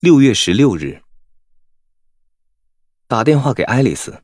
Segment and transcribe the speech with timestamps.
[0.00, 1.02] 六月十六日，
[3.08, 4.22] 打电话给爱丽丝，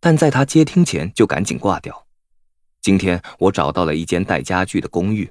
[0.00, 2.06] 但在她接听前就赶紧挂掉。
[2.80, 5.30] 今天我找到了一间带家具的公寓，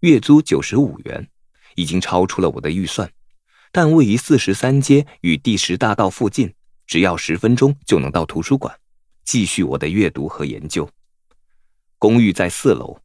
[0.00, 1.30] 月租九十五元，
[1.76, 3.08] 已经超出了我的预算，
[3.70, 6.52] 但位于四十三街与第十大道附近，
[6.84, 8.76] 只要十分钟就能到图书馆，
[9.24, 10.90] 继续我的阅读和研究。
[12.00, 13.00] 公寓在四楼，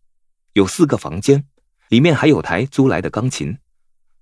[0.54, 1.46] 有四个房间，
[1.90, 3.56] 里面还有台租来的钢琴。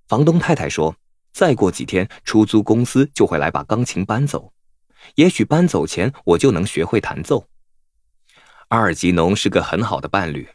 [0.08, 0.94] 房东太太说。
[1.38, 4.52] 再过几天，出租公司就会来把钢琴搬走。
[5.14, 7.46] 也许搬走前，我就能学会弹奏。
[8.70, 10.48] 阿尔吉农是个很好的伴侣。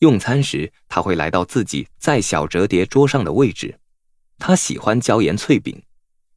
[0.00, 3.78] 用餐时，他会来到自己在小折叠桌上的位置。
[4.36, 5.80] 他喜欢椒盐脆饼。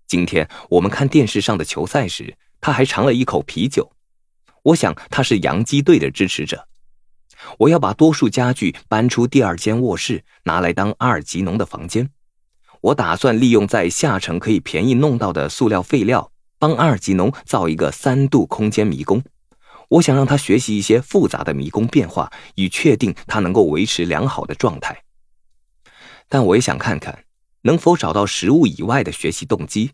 [0.06, 3.92] 今天我们看电视上的球赛时，他还尝了一口啤酒。
[4.62, 6.68] 我想他是洋基队的支持者。
[7.58, 12.08] 我要把多数家具搬出第二间卧室，拿来当阿尔吉农的房间。
[12.82, 19.22] 我打算利用在下城可以便宜弄到的塑料废料，帮阿尔吉农造一个三度空间迷宫。
[19.90, 25.04] 我想让他学习一些复杂的迷宫变化，以确定他能够维持良好的状态。
[26.30, 27.26] 但我也想看看
[27.64, 29.92] 能否找到食物以外的学习动机，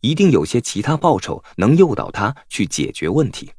[0.00, 3.52] 一定有些其他报酬能诱导他去解决问题。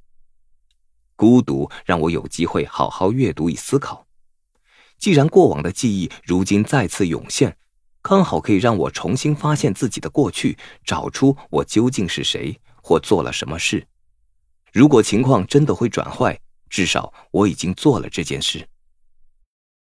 [1.16, 4.06] 孤独让我有机会好好阅读与思考。
[5.00, 7.56] 既然过往的记忆如今再次涌现。
[8.10, 13.86] 刚好可以让我重新发现自己的过去，找出我究竟是谁或做了什么事。
[14.74, 16.40] 如果情况真的会转坏，
[16.72, 18.68] 至少我已经做了这件事。